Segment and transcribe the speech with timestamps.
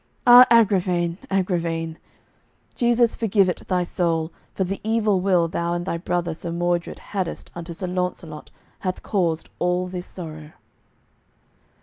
[0.25, 1.97] Ah, Agravaine, Agravaine,
[2.73, 6.97] Jesu forgive it thy soul, for the evil will thou and thy brother Sir Mordred
[7.13, 10.53] haddest unto Sir Launcelot hath caused all this sorrow."